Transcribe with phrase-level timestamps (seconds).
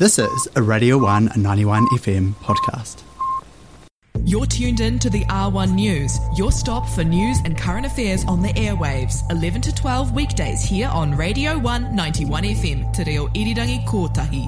[0.00, 3.02] This is a Radio 1 91 FM podcast.
[4.24, 8.40] You're tuned in to the R1 News, your stop for news and current affairs on
[8.40, 13.84] the airwaves, 11 to 12 weekdays here on Radio 1 91 FM, Te Reo Irirangi
[13.84, 14.46] Kotahi.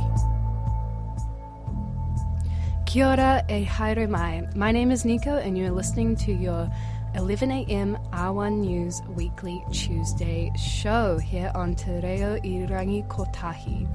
[2.86, 4.48] Kia ora e haere mai.
[4.56, 6.66] My name is Nico and you're listening to your
[7.14, 13.86] 11am R1 News weekly Tuesday show here on Te Reo Irirangi Kotahi.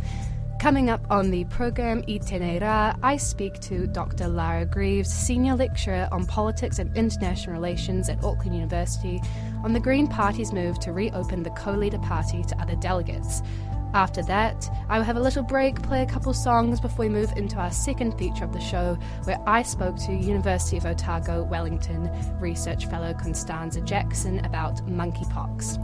[0.60, 4.28] Coming up on the program Itenera, I speak to Dr.
[4.28, 9.22] Lara Greaves, Senior Lecturer on Politics and International Relations at Auckland University,
[9.64, 13.44] on the Green Party's move to reopen the co leader party to other delegates.
[13.94, 17.32] After that, I will have a little break, play a couple songs before we move
[17.38, 22.10] into our second feature of the show, where I spoke to University of Otago Wellington
[22.40, 25.78] research fellow Constanza Jackson about monkeypox.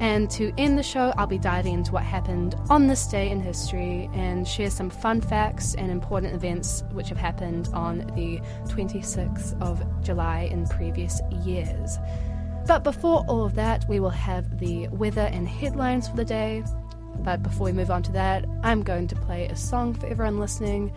[0.00, 3.38] And to end the show, I'll be diving into what happened on this day in
[3.38, 9.60] history and share some fun facts and important events which have happened on the 26th
[9.60, 11.98] of July in previous years.
[12.66, 16.64] But before all of that, we will have the weather and headlines for the day.
[17.16, 20.38] But before we move on to that, I'm going to play a song for everyone
[20.38, 20.92] listening.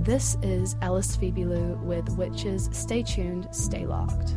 [0.00, 2.68] This is Alice Phoebe Lou with Witches.
[2.72, 4.34] Stay tuned, stay locked.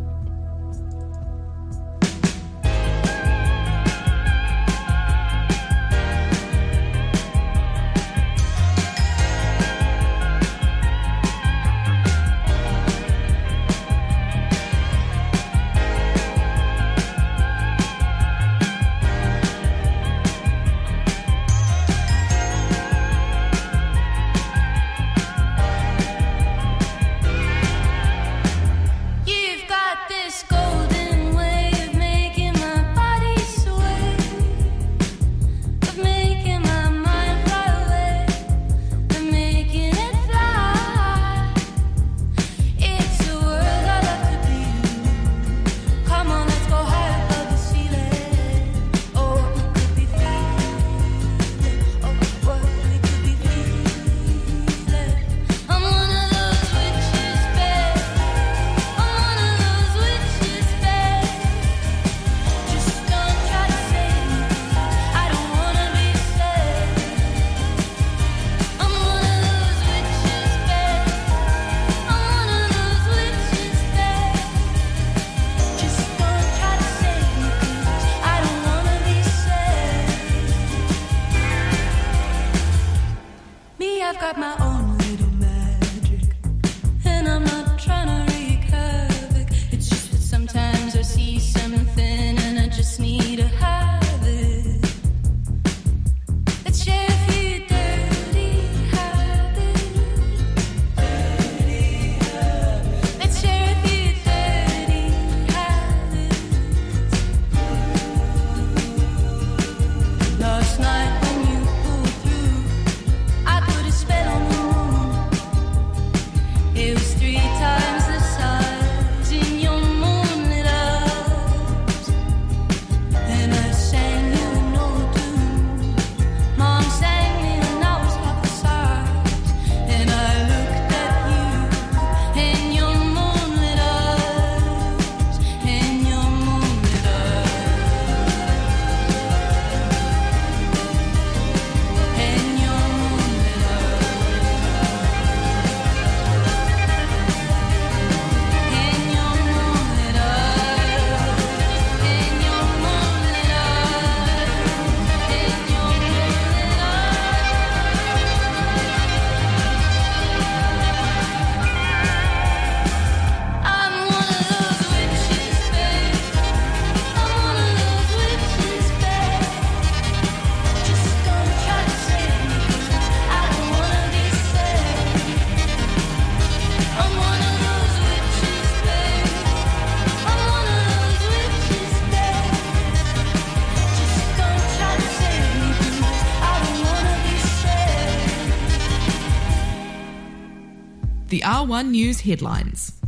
[191.78, 193.00] R1 News headlines.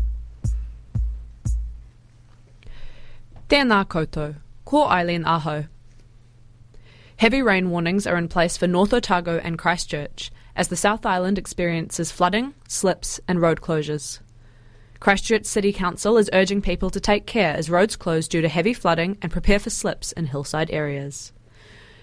[3.49, 5.65] Tēnā koutou, ko Eileen Aho.
[7.17, 11.39] Heavy rain warnings are in place for North Otago and Christchurch as the South Island
[11.39, 14.19] experiences flooding, slips, and road closures.
[14.99, 18.73] Christchurch City Council is urging people to take care as roads close due to heavy
[18.75, 21.33] flooding and prepare for slips in hillside areas.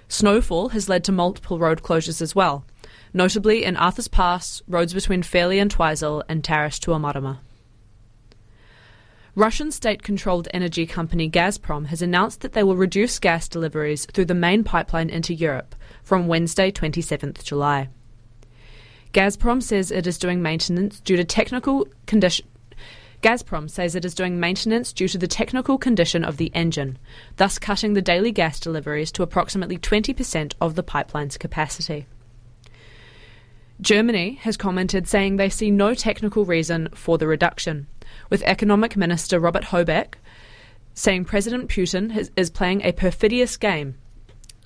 [0.09, 2.65] Snowfall has led to multiple road closures as well,
[3.13, 7.39] notably in Arthur's Pass, roads between Fairlie and Twizel, and Tarras to Omarama.
[9.35, 14.25] Russian state controlled energy company Gazprom has announced that they will reduce gas deliveries through
[14.25, 17.91] the main pipeline into Europe from Wednesday, 27th July.
[19.13, 22.47] Gazprom says it is doing maintenance due to technical condition.
[23.23, 26.99] Gazprom says it is doing maintenance due to the technical condition of the engine,
[27.37, 32.07] thus cutting the daily gas deliveries to approximately 20% of the pipeline's capacity.
[33.81, 37.87] Germany has commented saying they see no technical reason for the reduction
[38.31, 40.15] with Economic Minister Robert Habeck
[40.95, 43.97] saying President Putin is playing a perfidious game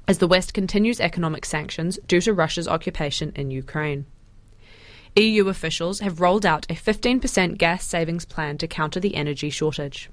[0.07, 4.07] as the West continues economic sanctions due to Russia's occupation in Ukraine.
[5.17, 10.09] EU officials have rolled out a 15% gas savings plan to counter the energy shortage.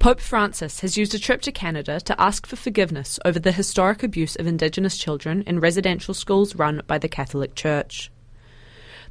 [0.00, 4.02] Pope Francis has used a trip to Canada to ask for forgiveness over the historic
[4.02, 8.10] abuse of Indigenous children in residential schools run by the Catholic Church.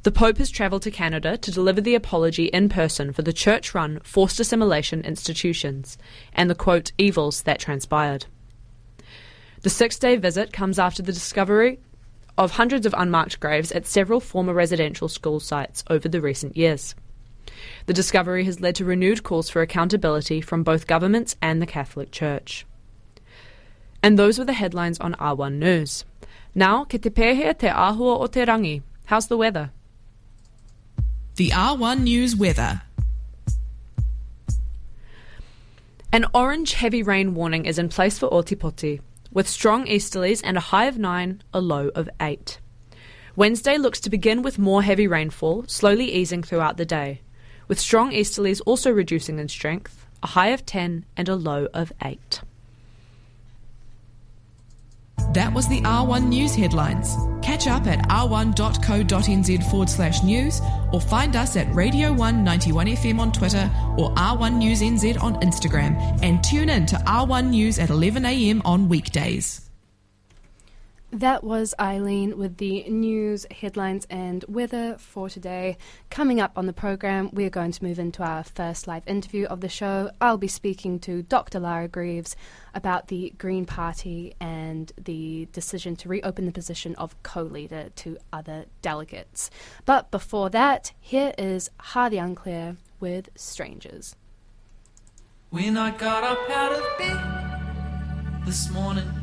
[0.02, 3.72] The Pope has travelled to Canada to deliver the apology in person for the church
[3.72, 5.96] run forced assimilation institutions
[6.32, 8.26] and the quote evils that transpired.
[9.62, 11.78] The six day visit comes after the discovery
[12.36, 16.96] of hundreds of unmarked graves at several former residential school sites over the recent years.
[17.86, 22.10] The discovery has led to renewed calls for accountability from both governments and the Catholic
[22.10, 22.66] Church.
[24.02, 26.04] And those were the headlines on R1 News.
[26.54, 28.82] Now, ke te pehe te ahua o te rangi.
[29.06, 29.70] How's the weather?
[31.36, 32.82] The R1 News weather.
[36.12, 40.60] An orange heavy rain warning is in place for Ōtepoti, with strong easterlies and a
[40.60, 42.58] high of 9, a low of 8.
[43.36, 47.20] Wednesday looks to begin with more heavy rainfall, slowly easing throughout the day,
[47.70, 51.92] with strong easterlies also reducing in strength, a high of 10 and a low of
[52.02, 52.40] 8.
[55.34, 57.14] That was the R1 News headlines.
[57.42, 60.60] Catch up at r1.co.nz forward slash news
[60.92, 65.96] or find us at Radio 191 FM on Twitter or R1 News NZ on Instagram
[66.24, 69.69] and tune in to R1 News at 11am on weekdays.
[71.12, 75.76] That was Eileen with the news, headlines, and weather for today.
[76.08, 79.60] Coming up on the program, we're going to move into our first live interview of
[79.60, 80.12] the show.
[80.20, 81.58] I'll be speaking to Dr.
[81.58, 82.36] Lara Greaves
[82.76, 88.16] about the Green Party and the decision to reopen the position of co leader to
[88.32, 89.50] other delegates.
[89.84, 94.14] But before that, here is Hardy Unclear with Strangers.
[95.50, 99.19] When I got up out of bed this morning,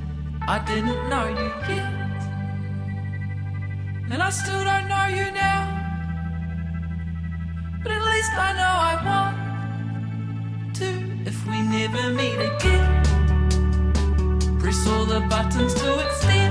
[0.49, 1.93] I didn't know you yet.
[4.09, 5.63] And I still don't know you now.
[7.83, 10.87] But at least I know I want to
[11.25, 13.03] if we never meet again.
[14.57, 16.46] Press all the buttons to extend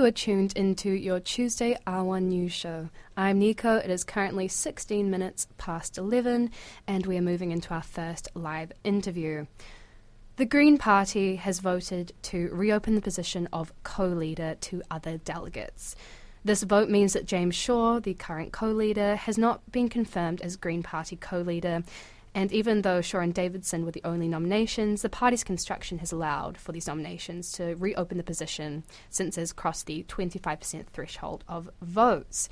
[0.00, 2.88] you are tuned into your Tuesday R1 News Show.
[3.18, 3.76] I'm Nico.
[3.76, 6.52] It is currently 16 minutes past 11,
[6.86, 9.44] and we are moving into our first live interview.
[10.36, 15.94] The Green Party has voted to reopen the position of co leader to other delegates.
[16.46, 20.56] This vote means that James Shaw, the current co leader, has not been confirmed as
[20.56, 21.82] Green Party co leader.
[22.34, 26.56] And even though Shaw and Davidson were the only nominations, the party's construction has allowed
[26.56, 32.48] for these nominations to reopen the position since it's crossed the 25% threshold of votes.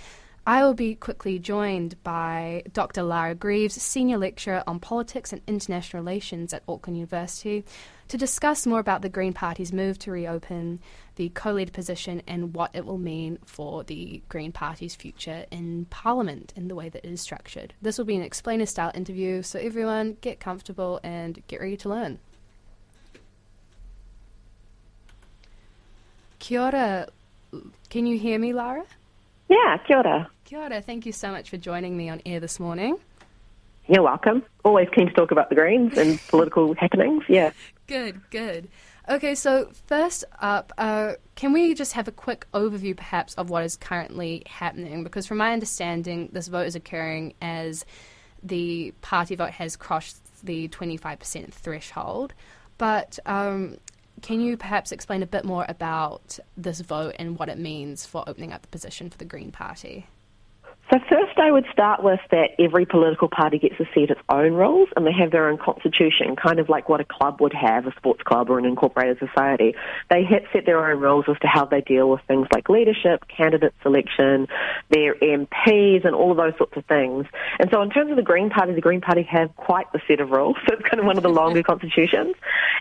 [0.49, 3.03] I will be quickly joined by Dr.
[3.03, 7.67] Lara Greaves, Senior Lecturer on Politics and International Relations at Auckland University,
[8.09, 10.81] to discuss more about the Green Party's move to reopen
[11.19, 15.85] the co leader position and what it will mean for the Green Party's future in
[15.91, 17.75] Parliament in the way that it is structured.
[17.83, 21.89] This will be an explainer style interview, so everyone get comfortable and get ready to
[21.89, 22.21] learn.
[26.39, 27.09] Kia ora.
[27.91, 28.85] Can you hear me, Lara?
[29.49, 30.31] Yeah, kia ora.
[30.45, 30.81] Kia ora.
[30.81, 32.97] Thank you so much for joining me on air this morning.
[33.89, 34.45] You're welcome.
[34.65, 37.25] Always keen to talk about the Greens and political happenings.
[37.29, 37.51] Yeah.
[37.89, 38.69] Good, good.
[39.11, 43.65] Okay, so first up, uh, can we just have a quick overview perhaps of what
[43.65, 45.03] is currently happening?
[45.03, 47.87] Because from my understanding, this vote is occurring as
[48.43, 52.35] the party vote has crossed the 25% threshold.
[52.77, 53.79] But um,
[54.21, 58.29] can you perhaps explain a bit more about this vote and what it means for
[58.29, 60.07] opening up the position for the Green Party?
[60.91, 64.55] So first I would start with that every political party gets to set its own
[64.55, 67.87] rules and they have their own constitution, kind of like what a club would have,
[67.87, 69.75] a sports club or an incorporated society.
[70.09, 73.29] They hit set their own rules as to how they deal with things like leadership,
[73.29, 74.47] candidate selection,
[74.89, 77.27] their MPs and all of those sorts of things.
[77.59, 80.21] And so in terms of the Green Party, the Green Party have quite the set
[80.21, 80.57] of rules.
[80.69, 82.35] So it's kind of one of the longer constitutions.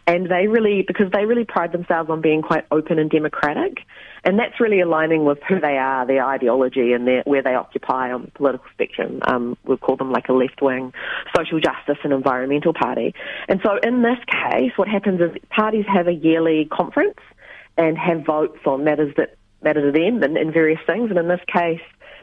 [0.07, 3.79] And they really, because they really pride themselves on being quite open and democratic.
[4.27, 8.11] And that's really aligning with who they are, their ideology, and their, where they occupy
[8.11, 9.21] on the political spectrum.
[9.25, 10.91] Um, we'll call them like a left wing
[11.33, 13.15] social justice and environmental party.
[13.47, 17.19] And so in this case, what happens is parties have a yearly conference
[17.77, 21.09] and have votes on matters that matter to them and, and various things.
[21.09, 21.79] And in this case,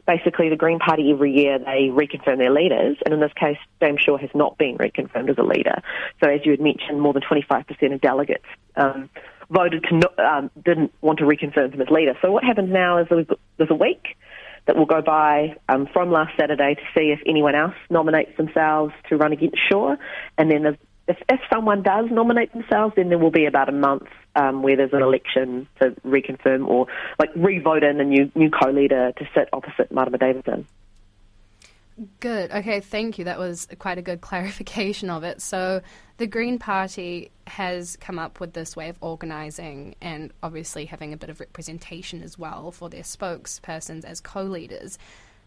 [0.07, 4.01] basically the Green Party every year they reconfirm their leaders, and in this case, James
[4.01, 5.83] Shaw has not been reconfirmed as a leader.
[6.23, 8.45] So as you had mentioned, more than 25% of delegates
[8.77, 9.09] um,
[9.51, 12.15] voted to no, um, didn't want to reconfirm him as leader.
[12.23, 14.17] So what happens now is there's there's a week
[14.67, 18.95] that will go by um, from last Saturday to see if anyone else nominates themselves
[19.09, 19.97] to run against Shaw,
[20.39, 23.73] and then there's if, if someone does nominate themselves, then there will be about a
[23.73, 26.87] month um, where there's an election to reconfirm or
[27.19, 30.67] like re-vote in a new new co-leader to sit opposite Marama Davidson.
[32.19, 32.51] Good.
[32.51, 33.25] Okay, thank you.
[33.25, 35.41] That was quite a good clarification of it.
[35.41, 35.81] So,
[36.17, 41.17] the Green Party has come up with this way of organising and obviously having a
[41.17, 44.99] bit of representation as well for their spokespersons as co leaders.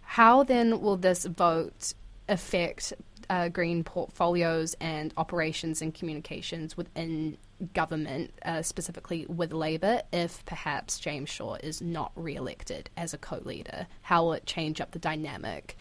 [0.02, 1.94] How then will this vote
[2.30, 2.94] affect
[3.30, 7.38] uh, Green portfolios and operations and communications within
[7.74, 13.18] government, uh, specifically with Labour, if perhaps James Shaw is not re elected as a
[13.18, 13.88] co leader?
[14.04, 15.76] How will it change up the dynamic?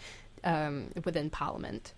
[0.47, 1.93] um, within Parliament?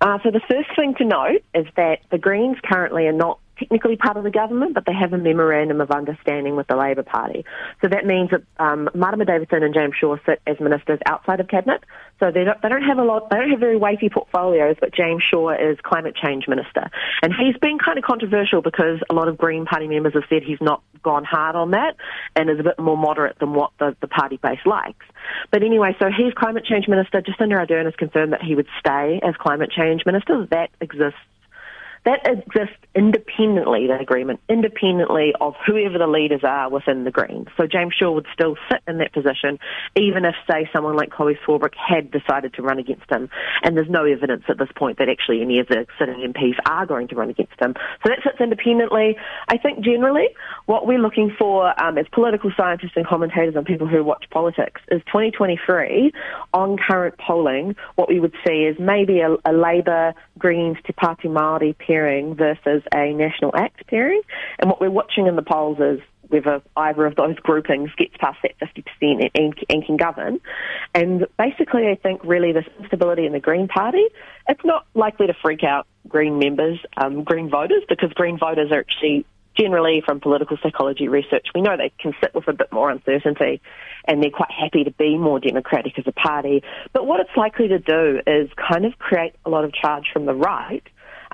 [0.00, 3.96] Uh, so the first thing to note is that the Greens currently are not technically
[3.96, 7.44] part of the government, but they have a memorandum of understanding with the Labour Party.
[7.80, 11.48] So that means that um, Marama Davidson and James Shaw sit as ministers outside of
[11.48, 11.84] cabinet.
[12.18, 14.94] So they don't, they don't have a lot, they don't have very weighty portfolios, but
[14.94, 16.88] James Shaw is climate change minister.
[17.22, 20.42] And he's been kind of controversial because a lot of Green Party members have said
[20.42, 21.96] he's not gone hard on that
[22.36, 25.04] and is a bit more moderate than what the, the party base likes.
[25.50, 27.22] But anyway, so he's climate change minister.
[27.22, 30.46] Jacinda Ardern has confirmed that he would stay as climate change minister.
[30.50, 31.18] That exists
[32.04, 37.46] that exists independently, that agreement, independently of whoever the leaders are within the Greens.
[37.56, 39.58] So James Shaw would still sit in that position,
[39.96, 43.30] even if, say, someone like Chloe Swarbrick had decided to run against him.
[43.62, 46.86] And there's no evidence at this point that actually any of the sitting MPs are
[46.86, 47.74] going to run against him.
[48.02, 49.16] So that sits independently.
[49.48, 50.28] I think generally
[50.66, 54.80] what we're looking for um, as political scientists and commentators and people who watch politics
[54.90, 56.12] is 2023
[56.52, 61.26] on current polling, what we would see is maybe a, a Labour, Greens, Te Pāti
[61.26, 64.22] Māori pairing versus a National Act pairing.
[64.58, 68.38] And what we're watching in the polls is whether either of those groupings gets past
[68.42, 70.40] that 50% and, and can govern.
[70.94, 74.04] And basically, I think really this instability in the Green Party,
[74.48, 78.80] it's not likely to freak out Green members, um, Green voters, because Green voters are
[78.80, 82.90] actually generally from political psychology research, we know they can sit with a bit more
[82.90, 83.60] uncertainty
[84.06, 86.62] and they're quite happy to be more democratic as a party.
[86.92, 90.26] But what it's likely to do is kind of create a lot of charge from
[90.26, 90.82] the right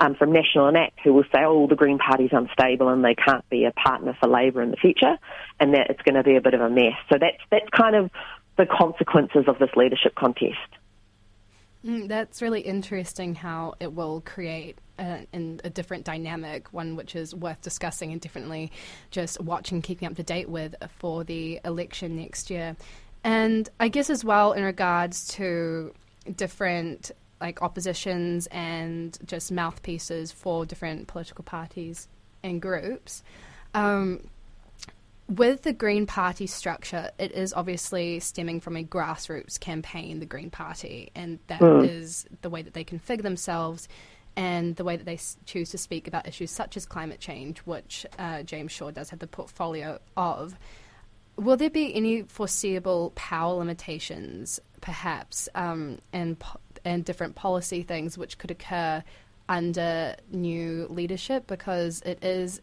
[0.00, 3.14] um, from National and ACT who will say, oh, the Green Party's unstable and they
[3.14, 5.19] can't be a partner for Labour in the future,
[5.61, 6.95] and that it's going to be a bit of a mess.
[7.11, 8.11] So that's that's kind of
[8.57, 10.57] the consequences of this leadership contest.
[11.85, 17.35] Mm, that's really interesting how it will create a, a, different dynamic, one which is
[17.35, 18.73] worth discussing and differently
[19.12, 22.76] just watching, keeping up to date with for the election next year.
[23.23, 25.95] And I guess as well in regards to
[26.37, 32.09] different like oppositions and just mouthpieces for different political parties
[32.42, 33.23] and groups.
[33.75, 34.28] Um,
[35.28, 40.50] with the Green Party structure, it is obviously stemming from a grassroots campaign, the Green
[40.50, 41.87] Party, and that mm.
[41.87, 43.88] is the way that they configure themselves
[44.37, 47.58] and the way that they s- choose to speak about issues such as climate change,
[47.60, 50.56] which uh, James Shaw does have the portfolio of.
[51.36, 58.17] Will there be any foreseeable power limitations, perhaps, um, and po- and different policy things
[58.17, 59.02] which could occur
[59.49, 62.60] under new leadership because it is,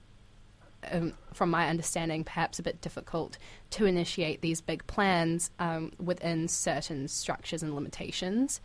[0.91, 3.37] um, from my understanding, perhaps a bit difficult
[3.71, 8.61] to initiate these big plans um, within certain structures and limitations.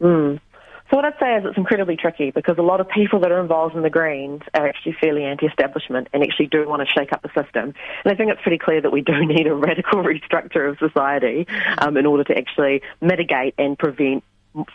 [0.00, 0.40] Mm.
[0.90, 3.40] So what I'd say is it's incredibly tricky because a lot of people that are
[3.40, 7.20] involved in the Greens are actually fairly anti-establishment and actually do want to shake up
[7.20, 7.74] the system.
[8.04, 11.46] And I think it's pretty clear that we do need a radical restructure of society
[11.76, 14.24] um, in order to actually mitigate and prevent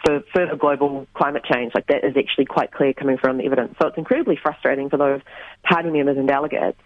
[0.06, 1.74] for further global climate change.
[1.76, 3.76] Like that is actually quite clear coming from the evidence.
[3.82, 5.22] So it's incredibly frustrating for those
[5.64, 6.78] party members and delegates.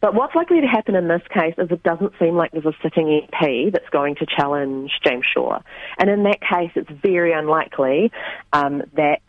[0.00, 2.74] But what's likely to happen in this case is it doesn't seem like there's a
[2.82, 5.60] sitting MP that's going to challenge James Shaw.
[5.98, 8.10] And in that case, it's very unlikely
[8.52, 9.20] um, that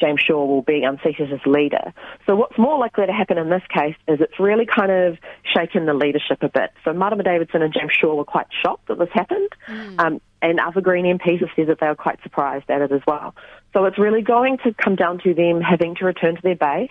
[0.00, 1.92] James Shaw will be unseated as leader.
[2.26, 5.86] So what's more likely to happen in this case is it's really kind of shaken
[5.86, 6.70] the leadership a bit.
[6.84, 10.00] So Marama Davidson and James Shaw were quite shocked that this happened, mm.
[10.00, 13.02] um, and other Green MPs have said that they were quite surprised at it as
[13.06, 13.34] well.
[13.72, 16.90] So it's really going to come down to them having to return to their base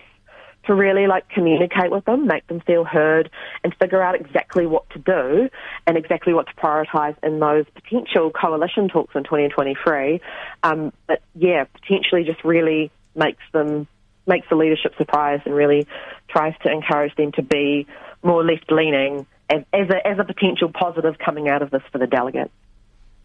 [0.68, 3.30] to really like communicate with them, make them feel heard,
[3.64, 5.48] and figure out exactly what to do
[5.86, 10.20] and exactly what to prioritise in those potential coalition talks in 2023.
[10.62, 13.86] Um, but yeah, potentially just really makes them
[14.26, 15.86] makes the leadership surprised and really
[16.28, 17.86] tries to encourage them to be
[18.22, 21.98] more left leaning as, as, a, as a potential positive coming out of this for
[21.98, 22.52] the delegates.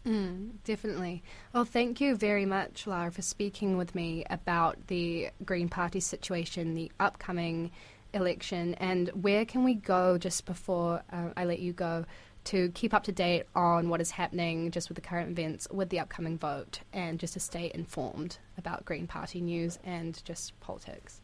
[0.06, 1.22] Mm, definitely.
[1.52, 6.74] Well, thank you very much, Lara, for speaking with me about the Green Party situation,
[6.74, 7.70] the upcoming
[8.12, 12.04] election, and where can we go just before uh, I let you go
[12.44, 15.88] to keep up to date on what is happening just with the current events with
[15.88, 21.20] the upcoming vote and just to stay informed about Green Party news and just politics?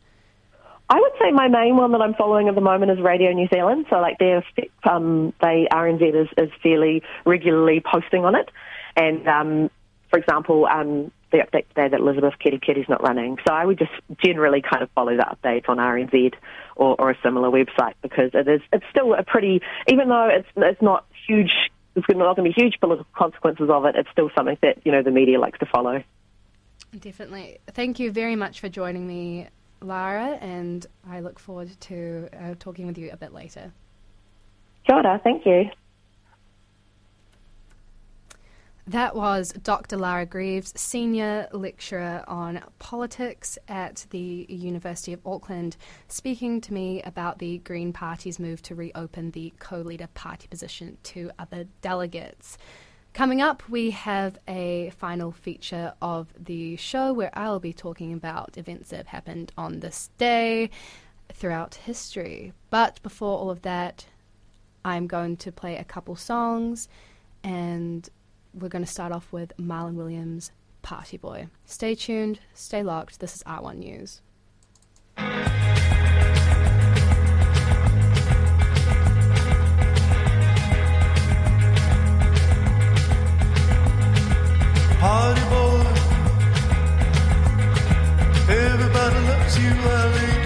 [0.88, 3.46] I would say my main one that I'm following at the moment is Radio New
[3.54, 3.86] Zealand.
[3.88, 4.44] So like their
[4.90, 8.50] um, they RNZ is, is fairly regularly posting on it,
[8.96, 9.70] and um,
[10.10, 13.38] for example, um, the update today that Elizabeth Kerekere's not running.
[13.46, 16.34] So I would just generally kind of follow the update on RNZ
[16.76, 20.48] or, or a similar website because it is it's still a pretty even though it's
[20.56, 21.52] it's not huge.
[21.94, 23.96] There's not going to be huge political consequences of it.
[23.96, 26.02] It's still something that you know the media likes to follow.
[26.98, 27.58] Definitely.
[27.68, 29.48] Thank you very much for joining me,
[29.80, 33.72] Lara, and I look forward to uh, talking with you a bit later.
[34.86, 35.70] Kia ora, thank you.
[38.90, 39.96] That was Dr.
[39.96, 45.76] Lara Greaves, Senior Lecturer on Politics at the University of Auckland,
[46.08, 50.98] speaking to me about the Green Party's move to reopen the co leader party position
[51.04, 52.58] to other delegates.
[53.12, 58.58] Coming up, we have a final feature of the show where I'll be talking about
[58.58, 60.68] events that have happened on this day
[61.32, 62.54] throughout history.
[62.70, 64.06] But before all of that,
[64.84, 66.88] I'm going to play a couple songs
[67.44, 68.08] and
[68.54, 70.50] we're going to start off with Marlon Williams,
[70.82, 71.48] Party Boy.
[71.66, 73.20] Stay tuned, stay locked.
[73.20, 74.20] This is R1 News.
[84.98, 85.86] Party boy,
[88.48, 90.39] everybody loves you, I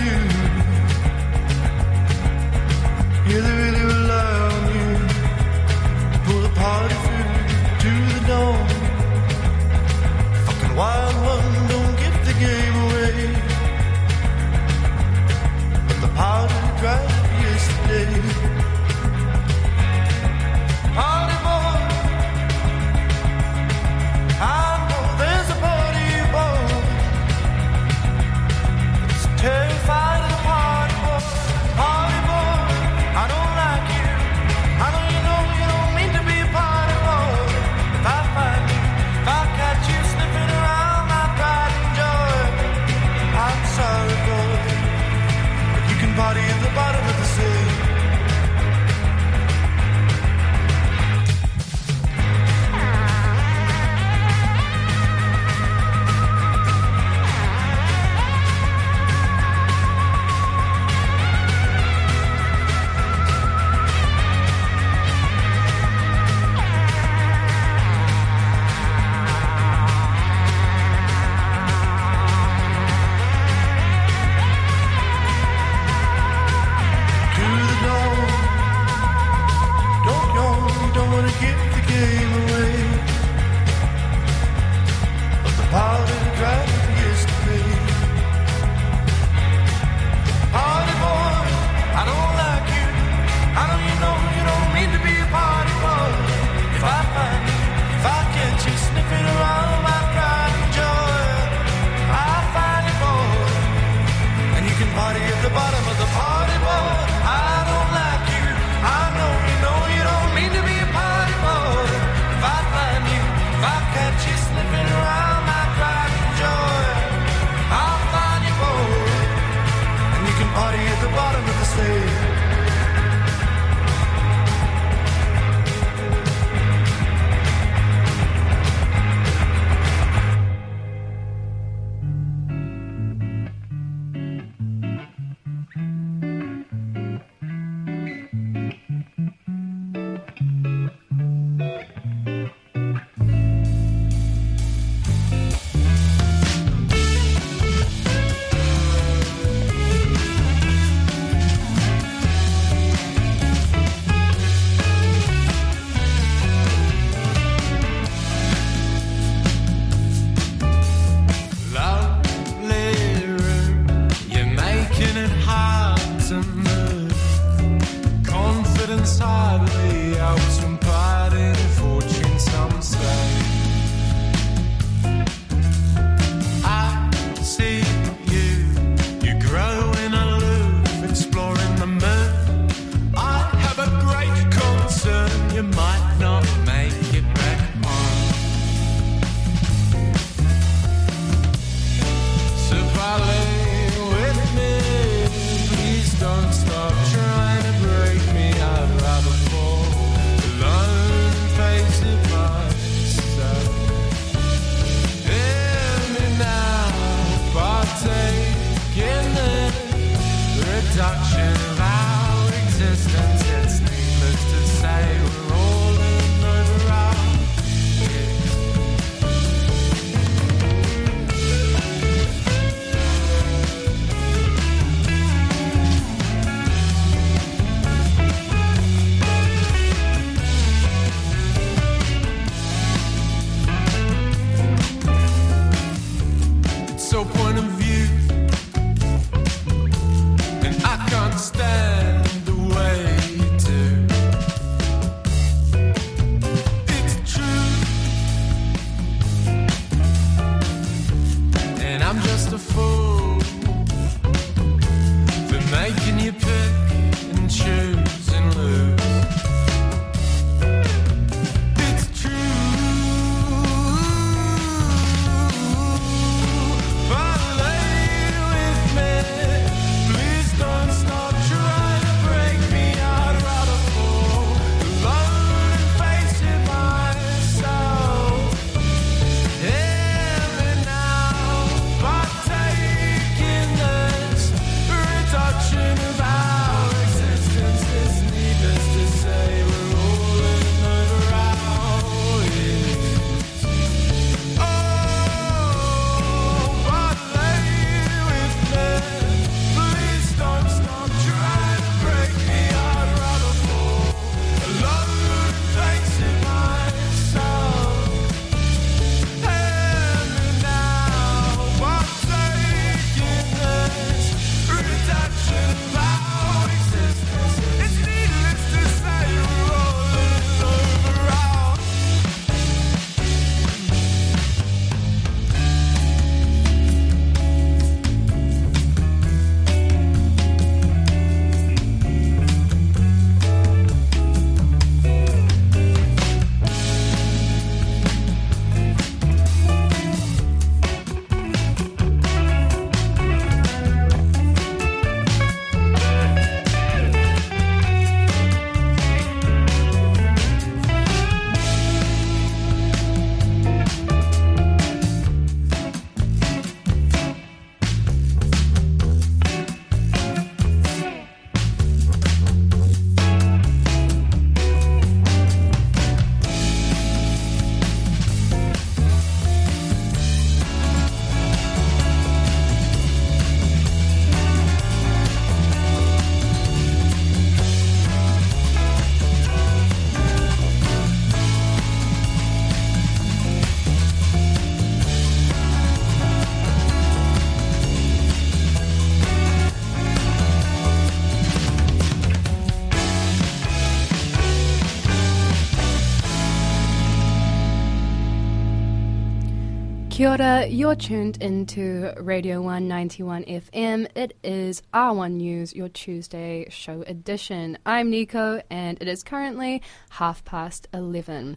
[400.15, 404.07] Kia ora, you're tuned into Radio 191 FM.
[404.15, 407.79] It is R1 News, your Tuesday show edition.
[407.85, 411.57] I'm Nico, and it is currently half past 11.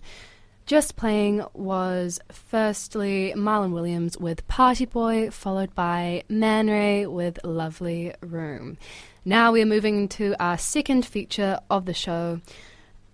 [0.66, 8.16] Just playing was firstly Marlon Williams with Party Boy, followed by Man Ray with Lovely
[8.22, 8.80] Room.
[9.24, 12.42] Now we are moving to our second feature of the show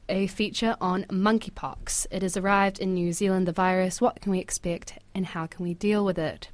[0.09, 2.07] a feature on monkeypox.
[2.11, 4.01] It has arrived in New Zealand, the virus.
[4.01, 6.49] What can we expect and how can we deal with it?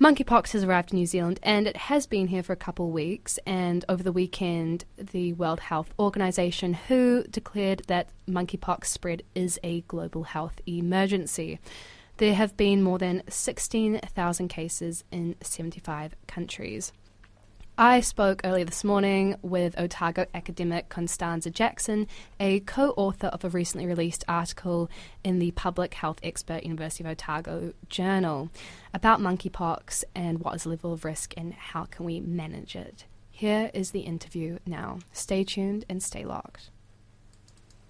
[0.00, 3.38] Monkeypox has arrived in New Zealand and it has been here for a couple weeks.
[3.46, 9.82] And over the weekend, the World Health Organization, WHO, declared that monkeypox spread is a
[9.82, 11.60] global health emergency.
[12.16, 16.92] There have been more than 16,000 cases in 75 countries.
[17.76, 22.06] I spoke earlier this morning with Otago academic Constanza Jackson,
[22.38, 24.88] a co author of a recently released article
[25.24, 28.48] in the Public Health Expert University of Otago journal
[28.92, 33.06] about monkeypox and what is the level of risk and how can we manage it.
[33.32, 35.00] Here is the interview now.
[35.12, 36.70] Stay tuned and stay locked.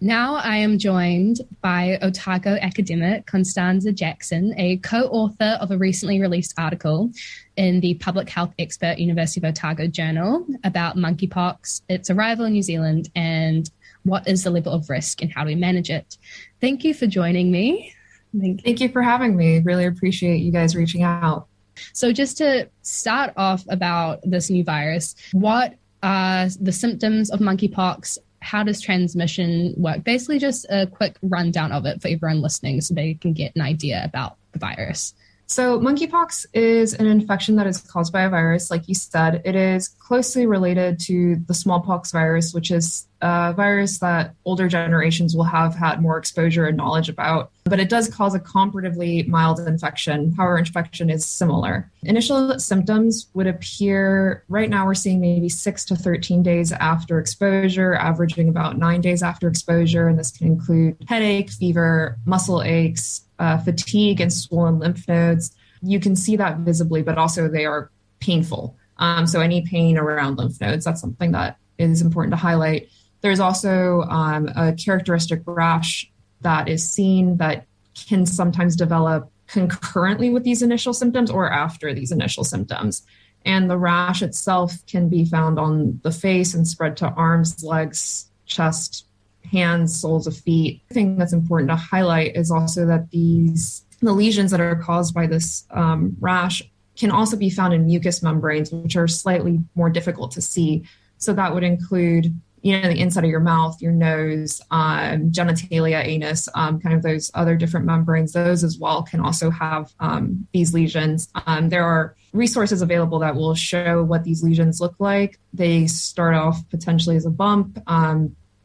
[0.01, 6.21] Now I am joined by Otago academic Constanza Jackson, a co author of a recently
[6.21, 7.11] released article
[7.57, 12.63] in the Public Health Expert University of Otago journal about monkeypox, its arrival in New
[12.63, 13.71] Zealand, and
[14.03, 16.19] what is the level of risk and how do we manage it.
[16.61, 17.95] Thank you for joining me.
[18.39, 18.65] Thank you.
[18.65, 19.61] Thank you for having me.
[19.61, 21.47] Really appreciate you guys reaching out.
[21.93, 28.19] So, just to start off about this new virus, what are the symptoms of monkeypox
[28.45, 30.05] how does transmission work?
[30.05, 33.63] Basically, just a quick rundown of it for everyone listening so they can get an
[33.63, 35.15] idea about the virus.
[35.47, 38.71] So, monkeypox is an infection that is caused by a virus.
[38.71, 43.99] Like you said, it is closely related to the smallpox virus, which is a virus
[43.99, 47.51] that older generations will have had more exposure and knowledge about.
[47.65, 50.33] But it does cause a comparatively mild infection.
[50.33, 51.91] However, infection is similar.
[52.03, 57.95] Initial symptoms would appear right now, we're seeing maybe six to 13 days after exposure,
[57.95, 60.09] averaging about nine days after exposure.
[60.09, 65.55] And this can include headache, fever, muscle aches, uh, fatigue and swollen lymph nodes.
[65.83, 68.77] You can see that visibly, but also they are painful.
[68.99, 72.89] Um, so any pain around lymph nodes, that's something that is important to highlight.
[73.21, 76.11] There's also um, a characteristic rash
[76.43, 77.67] that is seen that
[78.09, 83.03] can sometimes develop concurrently with these initial symptoms or after these initial symptoms.
[83.45, 88.31] And the rash itself can be found on the face and spread to arms, legs,
[88.47, 89.07] chest,
[89.51, 90.83] hands, soles of feet.
[90.89, 95.15] The thing that's important to highlight is also that these the lesions that are caused
[95.15, 96.63] by this um, rash
[96.97, 100.85] can also be found in mucous membranes, which are slightly more difficult to see.
[101.19, 106.05] So that would include, you know, the inside of your mouth, your nose, um, genitalia,
[106.05, 108.33] anus, um, kind of those other different membranes.
[108.33, 111.29] Those as well can also have um, these lesions.
[111.47, 115.41] Um, there are resources available that will show what these lesions look like.
[115.53, 117.79] They start off potentially as a bump.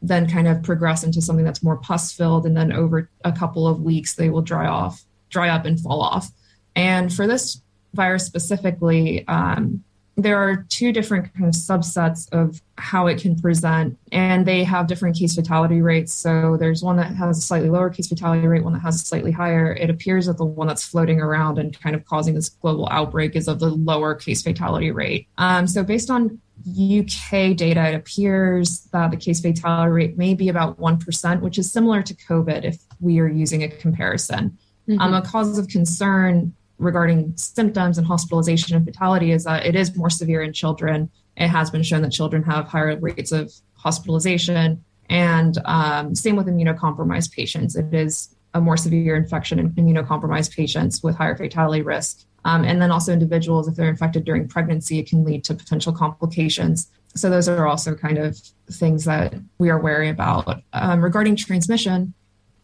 [0.02, 3.66] Then kind of progress into something that's more pus filled and then over a couple
[3.66, 6.30] of weeks they will dry off dry up and fall off.
[6.76, 7.62] And for this
[7.94, 9.82] virus specifically um,
[10.22, 14.86] there are two different kind of subsets of how it can present and they have
[14.86, 18.64] different case fatality rates so there's one that has a slightly lower case fatality rate
[18.64, 21.78] one that has a slightly higher it appears that the one that's floating around and
[21.80, 25.82] kind of causing this global outbreak is of the lower case fatality rate um, so
[25.82, 31.40] based on UK data, it appears that the case fatality rate may be about 1%,
[31.40, 34.58] which is similar to COVID if we are using a comparison.
[34.88, 35.00] Mm-hmm.
[35.00, 39.96] Um, a cause of concern regarding symptoms and hospitalization and fatality is that it is
[39.96, 41.10] more severe in children.
[41.36, 44.82] It has been shown that children have higher rates of hospitalization.
[45.08, 47.76] And um, same with immunocompromised patients.
[47.76, 52.24] It is a more severe infection in immunocompromised patients with higher fatality risk.
[52.44, 55.92] Um, and then also individuals, if they're infected during pregnancy, it can lead to potential
[55.92, 56.90] complications.
[57.14, 58.38] So those are also kind of
[58.70, 60.62] things that we are wary about.
[60.72, 62.14] Um, regarding transmission,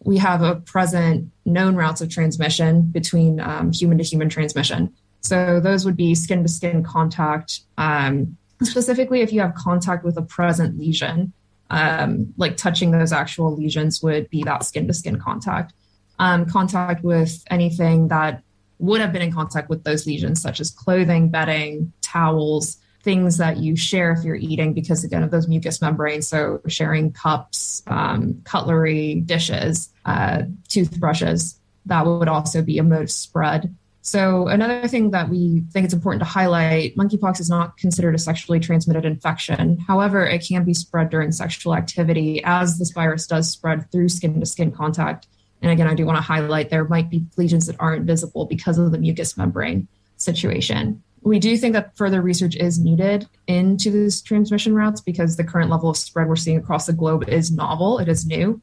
[0.06, 4.94] we have a present known routes of transmission between um, human to human transmission.
[5.20, 7.62] So those would be skin to skin contact.
[7.76, 11.32] Um, specifically, if you have contact with a present lesion,
[11.70, 15.72] um, like touching those actual lesions would be that skin to skin contact.
[16.20, 18.44] Um, contact with anything that
[18.78, 23.56] would have been in contact with those lesions, such as clothing, bedding, towels, things that
[23.64, 26.26] you share if you're eating, because again of those mucous membranes.
[26.28, 33.10] So sharing cups, um, cutlery, dishes, uh, toothbrushes, that would also be a mode of
[33.10, 33.74] spread.
[34.02, 38.18] So another thing that we think it's important to highlight, monkeypox is not considered a
[38.18, 39.78] sexually transmitted infection.
[39.78, 44.38] However, it can be spread during sexual activity as this virus does spread through skin
[44.40, 45.26] to skin contact
[45.62, 48.78] And again, I do want to highlight there might be lesions that aren't visible because
[48.78, 51.02] of the mucous membrane situation.
[51.26, 55.70] We do think that further research is needed into these transmission routes because the current
[55.70, 58.62] level of spread we're seeing across the globe is novel, it is new.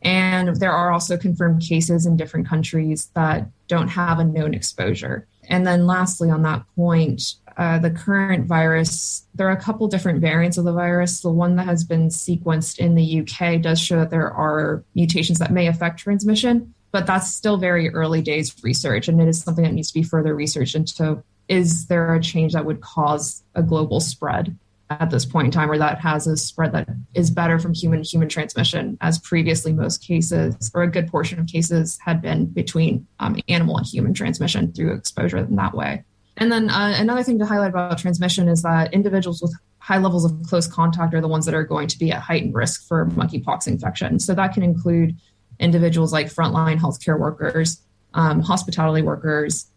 [0.00, 5.26] And there are also confirmed cases in different countries that don't have a known exposure.
[5.48, 10.20] And then, lastly, on that point, uh, the current virus, there are a couple different
[10.20, 11.20] variants of the virus.
[11.20, 15.40] The one that has been sequenced in the UK does show that there are mutations
[15.40, 19.08] that may affect transmission, but that's still very early days research.
[19.08, 22.52] And it is something that needs to be further researched into is there a change
[22.52, 24.56] that would cause a global spread?
[24.90, 28.02] at this point in time or that has a spread that is better from human
[28.02, 32.46] to human transmission as previously most cases or a good portion of cases had been
[32.46, 36.04] between um, animal and human transmission through exposure in that way
[36.36, 40.24] and then uh, another thing to highlight about transmission is that individuals with high levels
[40.24, 43.06] of close contact are the ones that are going to be at heightened risk for
[43.06, 45.16] monkeypox infection so that can include
[45.60, 47.80] individuals like frontline healthcare workers
[48.12, 49.70] um, hospitality workers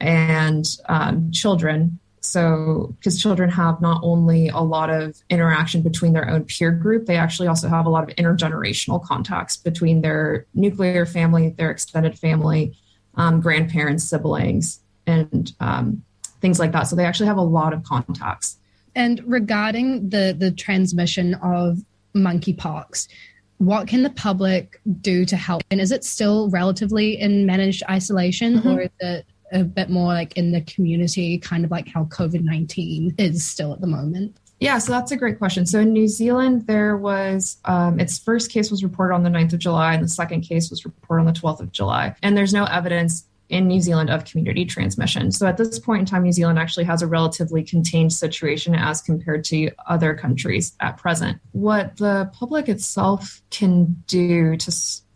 [0.00, 6.28] and um, children so, because children have not only a lot of interaction between their
[6.28, 11.06] own peer group, they actually also have a lot of intergenerational contacts between their nuclear
[11.06, 12.76] family, their extended family,
[13.14, 16.02] um, grandparents, siblings, and um,
[16.40, 16.82] things like that.
[16.84, 18.58] So, they actually have a lot of contacts.
[18.94, 21.78] And regarding the the transmission of
[22.14, 23.08] monkeypox,
[23.56, 25.62] what can the public do to help?
[25.70, 28.68] And is it still relatively in managed isolation, mm-hmm.
[28.68, 32.42] or is it a bit more like in the community, kind of like how COVID
[32.42, 34.36] 19 is still at the moment?
[34.60, 35.66] Yeah, so that's a great question.
[35.66, 39.52] So in New Zealand, there was um, its first case was reported on the 9th
[39.52, 42.14] of July, and the second case was reported on the 12th of July.
[42.22, 45.32] And there's no evidence in New Zealand of community transmission.
[45.32, 49.00] So at this point in time, New Zealand actually has a relatively contained situation as
[49.00, 51.38] compared to other countries at present.
[51.52, 54.66] What the public itself can do to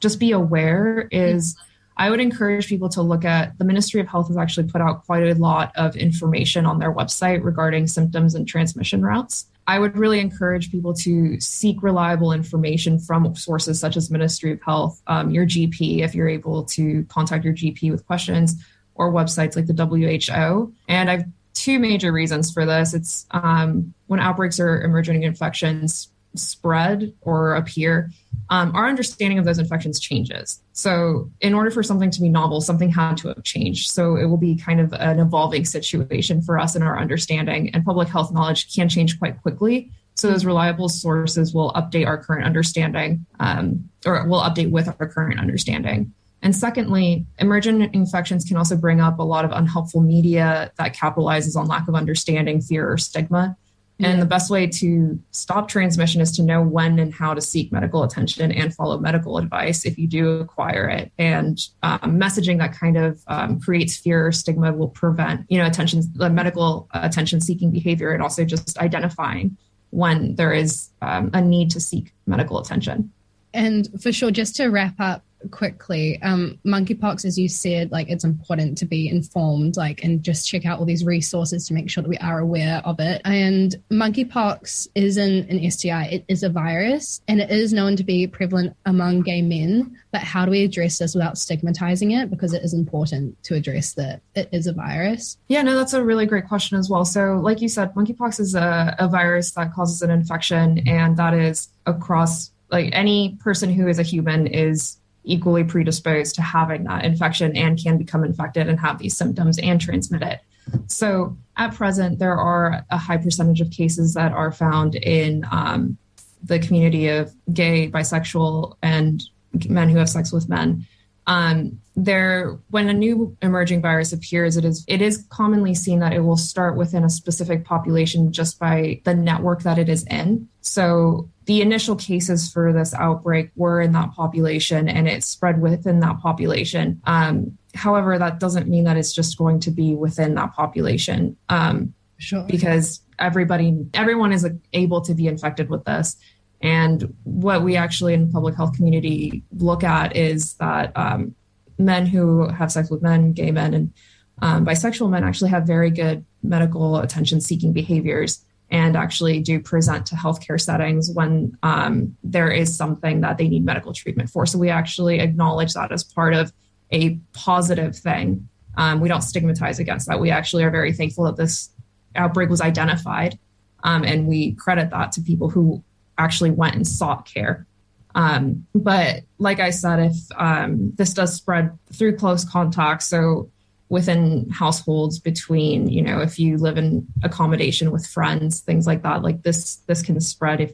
[0.01, 1.57] just be aware is.
[1.97, 5.05] I would encourage people to look at the Ministry of Health has actually put out
[5.05, 9.47] quite a lot of information on their website regarding symptoms and transmission routes.
[9.67, 14.63] I would really encourage people to seek reliable information from sources such as Ministry of
[14.63, 18.57] Health, um, your GP, if you're able to contact your GP with questions,
[18.95, 20.73] or websites like the WHO.
[20.89, 21.25] And I've
[21.55, 22.95] two major reasons for this.
[22.95, 28.11] It's um, when outbreaks or emerging infections spread or appear,
[28.51, 30.63] um, our understanding of those infections changes.
[30.73, 33.91] So, in order for something to be novel, something had to have changed.
[33.91, 37.85] So, it will be kind of an evolving situation for us in our understanding, and
[37.85, 39.91] public health knowledge can change quite quickly.
[40.15, 45.09] So, those reliable sources will update our current understanding, um, or will update with our
[45.09, 46.13] current understanding.
[46.43, 51.57] And secondly, emergent infections can also bring up a lot of unhelpful media that capitalizes
[51.57, 53.57] on lack of understanding, fear, or stigma.
[54.01, 57.71] And the best way to stop transmission is to know when and how to seek
[57.71, 61.13] medical attention and follow medical advice if you do acquire it.
[61.19, 65.67] And um, messaging that kind of um, creates fear or stigma will prevent, you know,
[65.67, 69.57] attention, the medical attention seeking behavior, and also just identifying
[69.91, 73.13] when there is um, a need to seek medical attention.
[73.55, 76.21] And for sure, just to wrap up, quickly.
[76.23, 80.65] Um monkeypox as you said like it's important to be informed like and just check
[80.65, 83.21] out all these resources to make sure that we are aware of it.
[83.25, 88.27] And monkeypox isn't an sti it is a virus and it is known to be
[88.27, 89.97] prevalent among gay men.
[90.11, 92.31] But how do we address this without stigmatizing it?
[92.31, 95.39] Because it is important to address that it is a virus.
[95.49, 97.05] Yeah no that's a really great question as well.
[97.05, 101.35] So like you said monkeypox is a, a virus that causes an infection and that
[101.35, 107.05] is across like any person who is a human is equally predisposed to having that
[107.05, 110.41] infection and can become infected and have these symptoms and transmit it.
[110.87, 115.99] So at present, there are a high percentage of cases that are found in um,
[116.43, 119.23] the community of gay, bisexual, and
[119.69, 120.87] men who have sex with men.
[121.27, 126.13] Um, there, when a new emerging virus appears, it is it is commonly seen that
[126.13, 130.49] it will start within a specific population just by the network that it is in.
[130.63, 136.01] So the initial cases for this outbreak were in that population and it spread within
[136.01, 137.03] that population.
[137.05, 141.37] Um, however, that doesn't mean that it's just going to be within that population.
[141.49, 142.45] Um, sure.
[142.45, 146.17] Because everybody, everyone is able to be infected with this.
[146.61, 151.35] And what we actually in public health community look at is that um,
[151.77, 153.93] men who have sex with men, gay men, and
[154.41, 160.07] um, bisexual men actually have very good medical attention seeking behaviors and actually do present
[160.07, 164.47] to healthcare settings when um, there is something that they need medical treatment for.
[164.47, 166.53] So we actually acknowledge that as part of
[166.91, 168.49] a positive thing.
[168.79, 170.19] Um, we don't stigmatize against that.
[170.19, 171.71] We actually are very thankful that this
[172.17, 173.39] outbreak was identified,
[173.85, 175.85] um, and we credit that to people who
[176.17, 177.67] actually went and sought care
[178.15, 183.51] Um, but like I said, if um, this does spread through close contact, so
[183.93, 189.21] within households between, you know, if you live in accommodation with friends, things like that,
[189.21, 190.73] like this, this can spread if,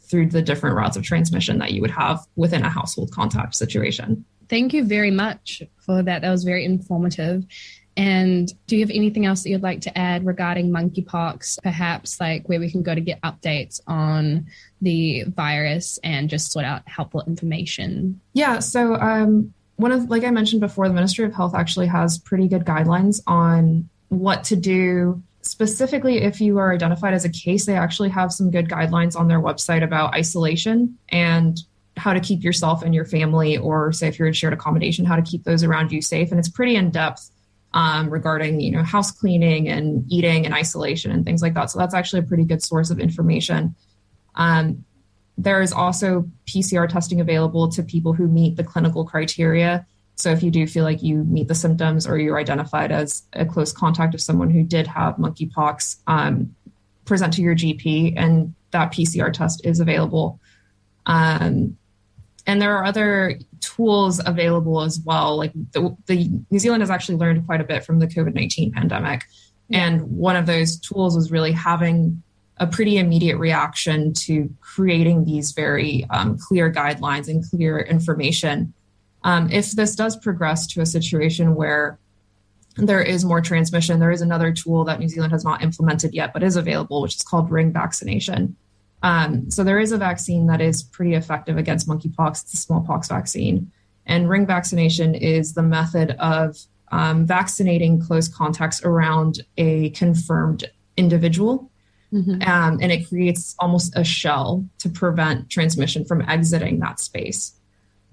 [0.00, 4.24] through the different routes of transmission that you would have within a household contact situation.
[4.48, 6.22] Thank you very much for that.
[6.22, 7.44] That was very informative.
[7.96, 12.48] And do you have anything else that you'd like to add regarding monkeypox, perhaps like
[12.48, 14.46] where we can go to get updates on
[14.80, 18.20] the virus and just sort out helpful information?
[18.32, 18.58] Yeah.
[18.58, 22.48] So, um, one of, like I mentioned before, the Ministry of Health actually has pretty
[22.48, 25.22] good guidelines on what to do.
[25.42, 29.26] Specifically, if you are identified as a case, they actually have some good guidelines on
[29.26, 31.60] their website about isolation and
[31.96, 35.16] how to keep yourself and your family, or say if you're in shared accommodation, how
[35.16, 36.30] to keep those around you safe.
[36.30, 37.30] And it's pretty in depth
[37.72, 41.70] um, regarding you know house cleaning and eating and isolation and things like that.
[41.70, 43.74] So that's actually a pretty good source of information.
[44.34, 44.84] Um,
[45.42, 49.86] there is also PCR testing available to people who meet the clinical criteria.
[50.16, 53.46] So if you do feel like you meet the symptoms or you're identified as a
[53.46, 56.54] close contact of someone who did have monkeypox, um,
[57.06, 60.38] present to your GP, and that PCR test is available.
[61.06, 61.78] Um,
[62.46, 65.36] and there are other tools available as well.
[65.36, 68.72] Like the, the New Zealand has actually learned quite a bit from the COVID 19
[68.72, 69.24] pandemic.
[69.70, 72.22] And one of those tools was really having
[72.60, 78.72] a pretty immediate reaction to creating these very um, clear guidelines and clear information.
[79.24, 81.98] Um, if this does progress to a situation where
[82.76, 86.32] there is more transmission, there is another tool that New Zealand has not implemented yet,
[86.34, 88.56] but is available, which is called ring vaccination.
[89.02, 92.52] Um, so there is a vaccine that is pretty effective against monkeypox.
[92.52, 93.72] A smallpox vaccine.
[94.06, 96.58] And ring vaccination is the method of
[96.92, 101.69] um, vaccinating close contacts around a confirmed individual.
[102.12, 102.42] Mm-hmm.
[102.42, 107.52] Um, and it creates almost a shell to prevent transmission from exiting that space.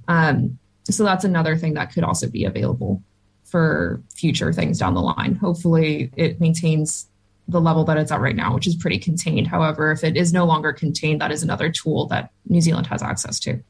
[0.08, 3.02] Um, so that's another thing that could also be available
[3.44, 5.36] for future things down the line.
[5.36, 7.08] Hopefully, it maintains
[7.48, 9.48] the level that it's at right now, which is pretty contained.
[9.48, 13.02] However, if it is no longer contained, that is another tool that New Zealand has
[13.02, 13.62] access to.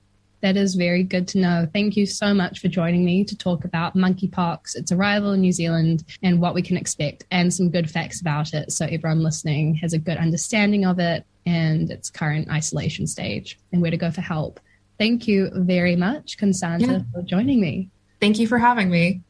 [0.41, 1.67] That is very good to know.
[1.73, 5.51] Thank you so much for joining me to talk about monkeypox, its arrival in New
[5.51, 9.75] Zealand, and what we can expect, and some good facts about it so everyone listening
[9.75, 14.11] has a good understanding of it and its current isolation stage and where to go
[14.11, 14.59] for help.
[14.99, 16.99] Thank you very much, Constanza, yeah.
[17.13, 17.89] for joining me.
[18.19, 19.21] Thank you for having me.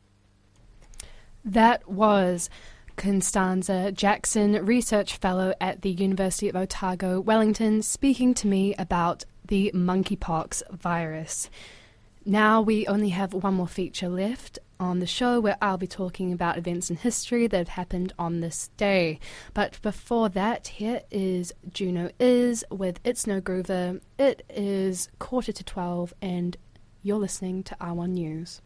[1.44, 2.50] That was
[2.98, 9.72] Constanza Jackson, Research Fellow at the University of Otago, Wellington, speaking to me about the
[9.74, 11.50] monkeypox virus.
[12.26, 16.34] Now we only have one more feature left on the show where I'll be talking
[16.34, 19.20] about events in history that have happened on this day.
[19.54, 24.02] But before that, here is Juno Is with It's No Groover.
[24.20, 26.58] It is quarter to 12, and
[27.02, 28.62] you're listening to R1 News.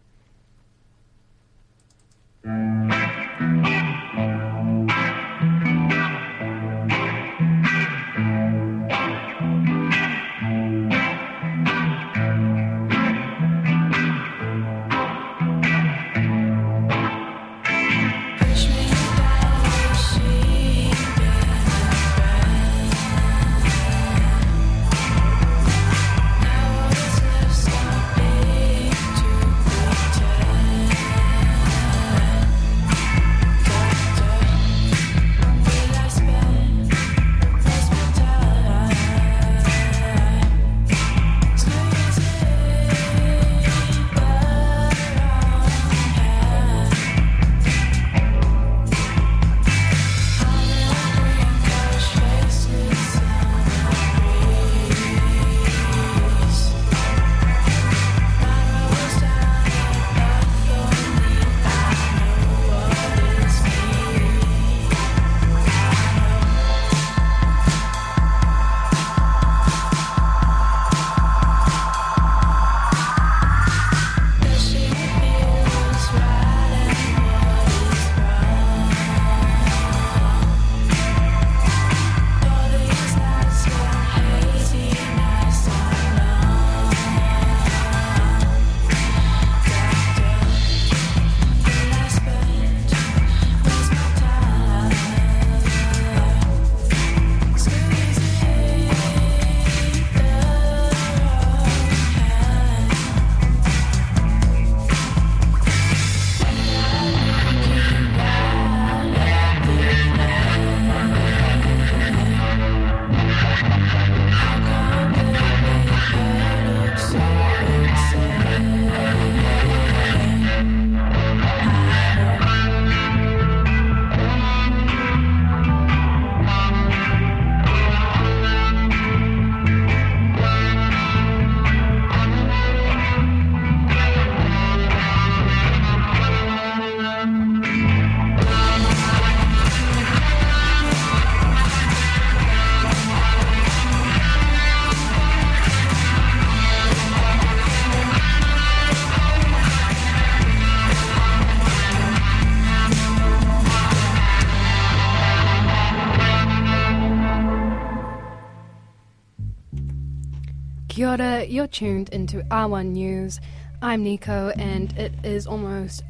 [161.61, 163.39] You're tuned into R1 News.
[163.83, 166.03] I'm Nico, and it is almost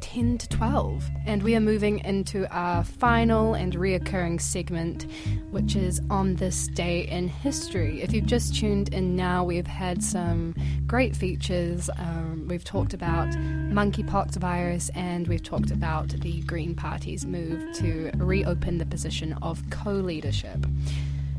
[0.00, 5.06] 10 to 12, and we are moving into our final and reoccurring segment,
[5.52, 8.02] which is On This Day in History.
[8.02, 10.56] If you've just tuned in now, we've had some
[10.88, 11.88] great features.
[11.98, 18.10] Um, we've talked about monkeypox virus, and we've talked about the Green Party's move to
[18.16, 20.66] reopen the position of co leadership.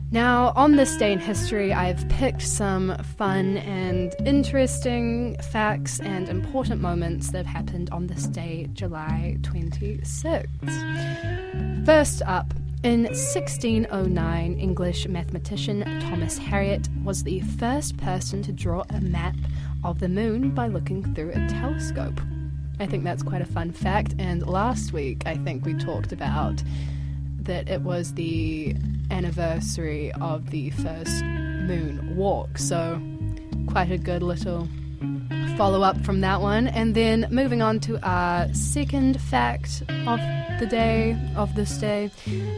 [0.10, 6.80] Now, on this day in history, I've picked some fun and interesting facts and important
[6.80, 10.47] moments that have happened on this day, July 26th.
[11.86, 12.53] First up,
[12.84, 19.36] in 1609, English mathematician Thomas Harriot was the first person to draw a map
[19.84, 22.22] of the moon by looking through a telescope.
[22.80, 26.64] I think that's quite a fun fact, and last week I think we talked about
[27.48, 28.76] that it was the
[29.12, 32.58] anniversary of the first moon walk.
[32.58, 33.02] So,
[33.68, 34.68] quite a good little
[35.58, 36.68] follow up from that one.
[36.68, 40.20] And then moving on to our second fact of
[40.60, 42.12] the day, of this day.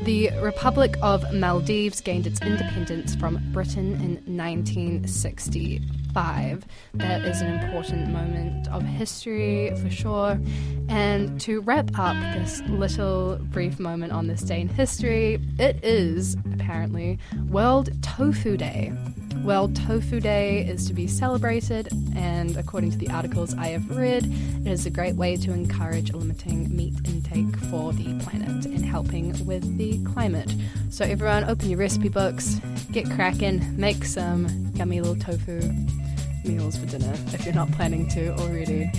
[0.03, 5.98] The Republic of Maldives gained its independence from Britain in 1965.
[6.19, 10.37] That is an important moment of history for sure.
[10.89, 16.35] And to wrap up this little brief moment on this day in history, it is
[16.53, 18.91] apparently World Tofu Day.
[19.45, 24.25] World Tofu Day is to be celebrated, and according to the articles I have read,
[24.25, 29.45] it is a great way to encourage limiting meat intake for the planet and helping
[29.45, 30.53] with the climate.
[30.89, 32.59] So, everyone, open your recipe books,
[32.91, 35.61] get cracking, make some yummy little tofu
[36.43, 38.91] meals for dinner if you're not planning to already.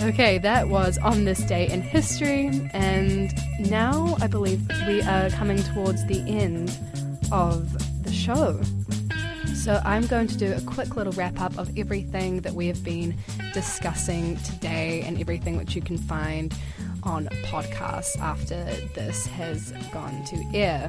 [0.00, 5.60] Okay, that was on this day in history, and now I believe we are coming
[5.62, 6.78] towards the end
[7.32, 7.72] of
[8.04, 8.60] the show.
[9.54, 12.82] So, I'm going to do a quick little wrap up of everything that we have
[12.84, 13.16] been
[13.52, 16.54] discussing today and everything which you can find
[17.02, 18.64] on podcasts after
[18.94, 20.88] this has gone to air.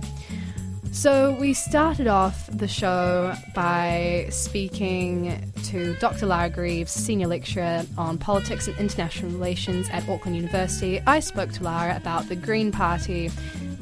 [0.92, 6.26] So, we started off the show by speaking to Dr.
[6.26, 11.00] Lara Greaves, Senior Lecturer on Politics and International Relations at Auckland University.
[11.06, 13.32] I spoke to Lara about the Green Party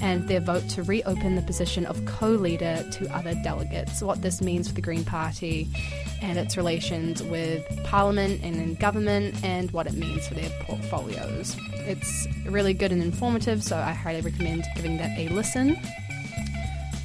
[0.02, 4.42] and their vote to reopen the position of co leader to other delegates, what this
[4.42, 5.70] means for the Green Party
[6.22, 11.56] and its relations with Parliament and in government, and what it means for their portfolios.
[11.74, 15.78] It's really good and informative, so I highly recommend giving that a listen.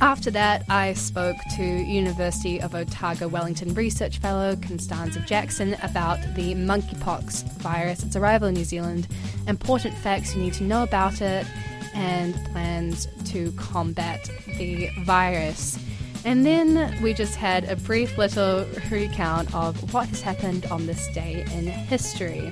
[0.03, 6.57] After that, I spoke to University of Otago Wellington Research Fellow Constanza Jackson about the
[6.57, 9.07] monkeypox virus, its arrival in New Zealand,
[9.47, 11.47] important facts you need to know about it,
[11.95, 14.29] and plans to combat
[14.59, 15.79] the virus.
[16.25, 21.07] And then we just had a brief little recount of what has happened on this
[21.15, 22.51] day in history.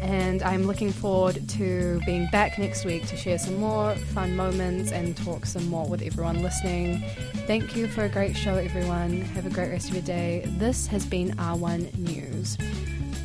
[0.00, 4.92] And I'm looking forward to being back next week to share some more fun moments
[4.92, 7.02] and talk some more with everyone listening.
[7.46, 9.20] Thank you for a great show, everyone.
[9.20, 10.44] Have a great rest of your day.
[10.58, 12.56] This has been R1 News.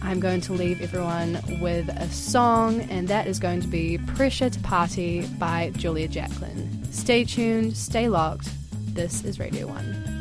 [0.02, 4.50] I'm going to leave everyone with a song, and that is going to be Pressure
[4.50, 6.84] to Party by Julia Jacklin.
[6.92, 8.50] Stay tuned, stay locked.
[8.94, 10.15] This is Radio 1.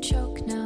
[0.00, 0.65] choke now.